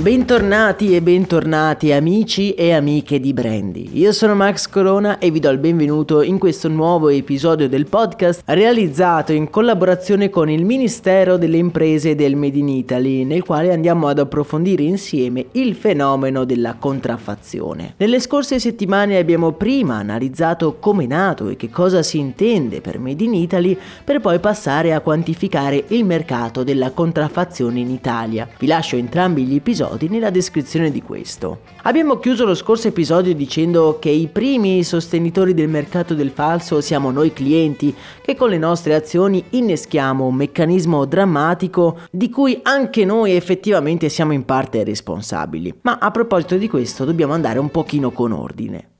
[0.00, 3.90] Bentornati e bentornati amici e amiche di Brandy.
[3.94, 8.42] Io sono Max Corona e vi do il benvenuto in questo nuovo episodio del podcast
[8.44, 14.06] realizzato in collaborazione con il Ministero delle Imprese del Made in Italy, nel quale andiamo
[14.06, 17.94] ad approfondire insieme il fenomeno della contraffazione.
[17.96, 23.00] Nelle scorse settimane abbiamo prima analizzato come è nato e che cosa si intende per
[23.00, 28.46] Made in Italy per poi passare a quantificare il mercato della contraffazione in Italia.
[28.56, 31.60] Vi lascio entrambi gli episodi episodi nella descrizione di questo.
[31.82, 37.10] Abbiamo chiuso lo scorso episodio dicendo che i primi sostenitori del mercato del falso siamo
[37.10, 43.32] noi clienti, che con le nostre azioni inneschiamo un meccanismo drammatico di cui anche noi
[43.32, 45.78] effettivamente siamo in parte responsabili.
[45.82, 48.97] Ma a proposito di questo dobbiamo andare un pochino con ordine.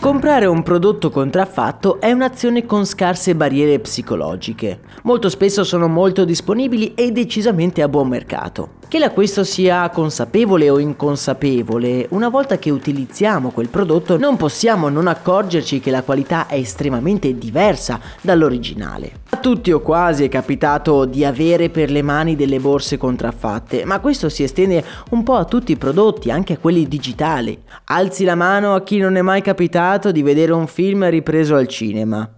[0.00, 4.78] Comprare un prodotto contraffatto è un'azione con scarse barriere psicologiche.
[5.02, 8.76] Molto spesso sono molto disponibili e decisamente a buon mercato.
[8.86, 15.08] Che l'acquisto sia consapevole o inconsapevole, una volta che utilizziamo quel prodotto non possiamo non
[15.08, 19.12] accorgerci che la qualità è estremamente diversa dall'originale.
[19.30, 24.00] A tutti o quasi è capitato di avere per le mani delle borse contraffatte, ma
[24.00, 27.60] questo si estende un po' a tutti i prodotti, anche a quelli digitali.
[27.86, 31.66] Alzi la mano a chi non è mai capitato di vedere un film ripreso al
[31.66, 32.30] cinema.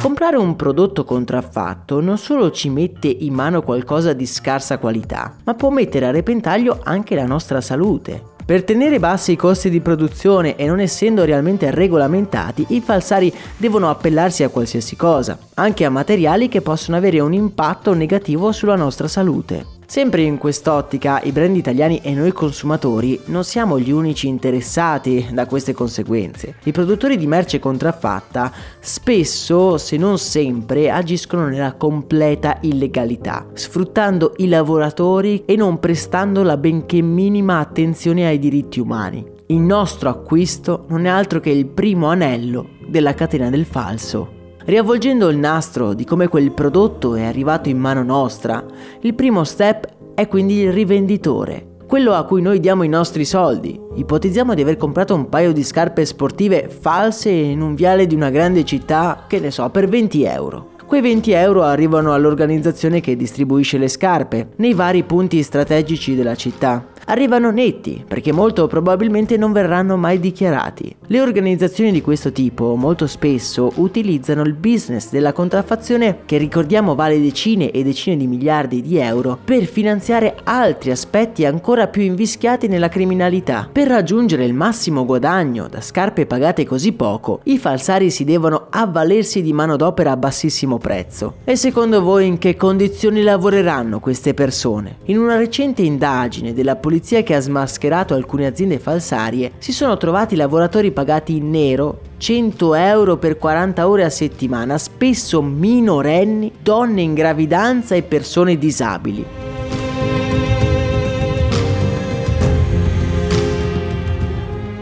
[0.00, 5.54] Comprare un prodotto contraffatto non solo ci mette in mano qualcosa di scarsa qualità, ma
[5.54, 8.22] può mettere a repentaglio anche la nostra salute.
[8.46, 13.90] Per tenere bassi i costi di produzione e non essendo realmente regolamentati, i falsari devono
[13.90, 19.06] appellarsi a qualsiasi cosa, anche a materiali che possono avere un impatto negativo sulla nostra
[19.06, 19.79] salute.
[19.90, 25.46] Sempre in quest'ottica, i brand italiani e noi consumatori non siamo gli unici interessati da
[25.46, 26.54] queste conseguenze.
[26.62, 34.46] I produttori di merce contraffatta spesso, se non sempre, agiscono nella completa illegalità, sfruttando i
[34.46, 39.26] lavoratori e non prestando la benché minima attenzione ai diritti umani.
[39.46, 45.30] Il nostro acquisto non è altro che il primo anello della catena del falso Riavvolgendo
[45.30, 48.62] il nastro di come quel prodotto è arrivato in mano nostra,
[49.00, 53.80] il primo step è quindi il rivenditore, quello a cui noi diamo i nostri soldi.
[53.94, 58.28] Ipotizziamo di aver comprato un paio di scarpe sportive false in un viale di una
[58.28, 60.68] grande città, che ne so, per 20 euro.
[60.86, 66.84] Quei 20 euro arrivano all'organizzazione che distribuisce le scarpe nei vari punti strategici della città
[67.06, 70.94] arrivano netti, perché molto probabilmente non verranno mai dichiarati.
[71.06, 77.20] Le organizzazioni di questo tipo molto spesso utilizzano il business della contraffazione, che ricordiamo vale
[77.20, 82.88] decine e decine di miliardi di euro, per finanziare altri aspetti ancora più invischiati nella
[82.88, 83.68] criminalità.
[83.70, 89.42] Per raggiungere il massimo guadagno da scarpe pagate così poco, i falsari si devono avvalersi
[89.42, 91.36] di manodopera a bassissimo prezzo.
[91.44, 94.98] E secondo voi in che condizioni lavoreranno queste persone?
[95.06, 99.96] In una recente indagine della polizia polizia che ha smascherato alcune aziende falsarie, si sono
[99.96, 107.02] trovati lavoratori pagati in nero 100 euro per 40 ore a settimana, spesso minorenni, donne
[107.02, 109.49] in gravidanza e persone disabili.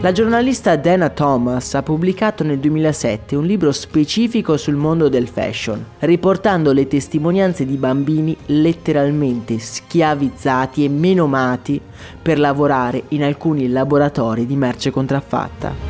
[0.01, 5.85] La giornalista Dana Thomas ha pubblicato nel 2007 un libro specifico sul mondo del fashion,
[5.99, 11.81] riportando le testimonianze di bambini letteralmente schiavizzati e menomati
[12.21, 15.88] per lavorare in alcuni laboratori di merce contraffatta.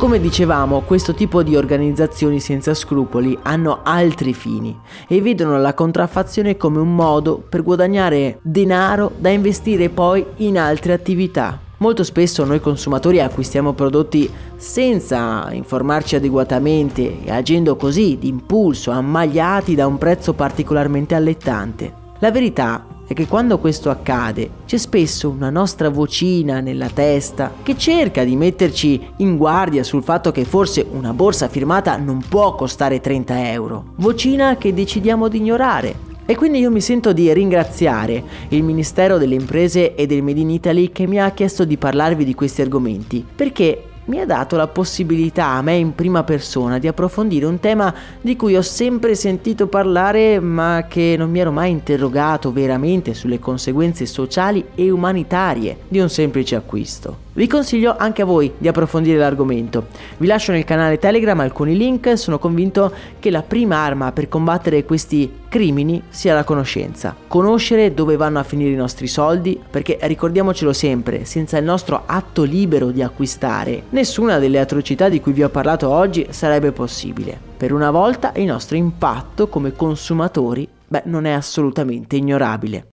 [0.00, 4.74] Come dicevamo, questo tipo di organizzazioni senza scrupoli hanno altri fini
[5.06, 10.94] e vedono la contraffazione come un modo per guadagnare denaro da investire poi in altre
[10.94, 11.60] attività.
[11.76, 19.86] Molto spesso noi consumatori acquistiamo prodotti senza informarci adeguatamente e agendo così d'impulso, ammagliati da
[19.86, 21.92] un prezzo particolarmente allettante.
[22.20, 27.76] La verità è che quando questo accade c'è spesso una nostra vocina nella testa che
[27.76, 33.00] cerca di metterci in guardia sul fatto che forse una borsa firmata non può costare
[33.00, 33.94] 30 euro.
[33.96, 36.08] Vocina che decidiamo di ignorare.
[36.24, 40.50] E quindi io mi sento di ringraziare il Ministero delle Imprese e del Made in
[40.50, 44.66] Italy che mi ha chiesto di parlarvi di questi argomenti, perché mi ha dato la
[44.66, 49.68] possibilità a me in prima persona di approfondire un tema di cui ho sempre sentito
[49.68, 56.00] parlare ma che non mi ero mai interrogato veramente sulle conseguenze sociali e umanitarie di
[56.00, 57.28] un semplice acquisto.
[57.32, 59.86] Vi consiglio anche a voi di approfondire l'argomento.
[60.16, 64.84] Vi lascio nel canale Telegram alcuni link, sono convinto che la prima arma per combattere
[64.84, 67.14] questi crimini sia la conoscenza.
[67.28, 72.42] Conoscere dove vanno a finire i nostri soldi, perché ricordiamocelo sempre, senza il nostro atto
[72.42, 77.38] libero di acquistare, nessuna delle atrocità di cui vi ho parlato oggi sarebbe possibile.
[77.56, 82.89] Per una volta il nostro impatto come consumatori, beh, non è assolutamente ignorabile.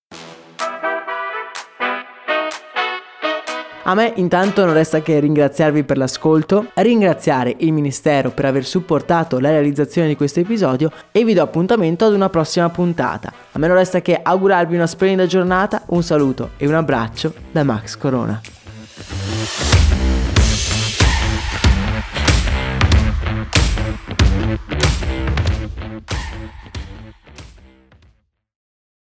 [3.90, 9.40] A me intanto non resta che ringraziarvi per l'ascolto, ringraziare il Ministero per aver supportato
[9.40, 13.32] la realizzazione di questo episodio e vi do appuntamento ad una prossima puntata.
[13.54, 17.64] A me non resta che augurarvi una splendida giornata, un saluto e un abbraccio da
[17.64, 18.57] Max Corona.